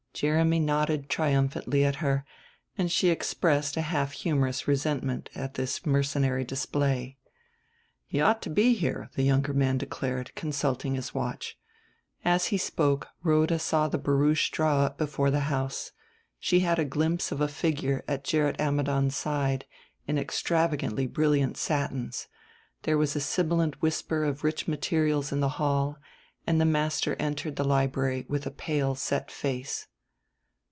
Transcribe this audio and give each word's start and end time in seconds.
Jeremy 0.13 0.59
nodded 0.59 1.09
triumphantly 1.09 1.83
at 1.83 1.95
her, 1.95 2.25
and 2.77 2.91
she 2.91 3.09
expressed 3.09 3.75
a 3.75 3.81
half 3.81 4.11
humorous 4.11 4.67
resentment 4.67 5.31
at 5.33 5.55
this 5.55 5.83
mercenary 5.83 6.43
display. 6.43 7.17
"He 8.05 8.21
ought 8.21 8.39
to 8.43 8.51
be 8.51 8.73
here," 8.75 9.09
the 9.15 9.23
younger 9.23 9.51
man 9.53 9.79
declared, 9.79 10.35
consulting 10.35 10.93
his 10.93 11.15
watch. 11.15 11.57
As 12.23 12.47
he 12.47 12.59
spoke 12.59 13.07
Rhoda 13.23 13.57
saw 13.57 13.87
the 13.87 13.97
barouche 13.97 14.51
draw 14.51 14.81
up 14.81 14.97
before 14.99 15.31
the 15.31 15.39
house. 15.49 15.91
She 16.39 16.59
had 16.59 16.77
a 16.77 16.85
glimpse 16.85 17.31
of 17.31 17.41
a 17.41 17.47
figure 17.47 18.03
at 18.07 18.23
Gerrit 18.23 18.59
Ammidon's 18.59 19.15
side 19.15 19.65
in 20.05 20.19
extravagantly 20.19 21.07
brilliant 21.07 21.57
satins; 21.57 22.27
there 22.83 22.97
was 22.97 23.15
a 23.15 23.21
sibilant 23.21 23.81
whisper 23.81 24.23
of 24.23 24.43
rich 24.43 24.67
materials 24.67 25.31
in 25.31 25.39
the 25.39 25.49
hall, 25.57 25.97
and 26.45 26.61
the 26.61 26.65
master 26.65 27.15
entered 27.17 27.55
the 27.55 27.63
library 27.65 28.25
with 28.29 28.45
a 28.45 28.51
pale 28.51 28.93
set 28.93 29.31
face. 29.31 29.87